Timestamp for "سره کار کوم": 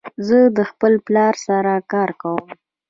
1.47-2.47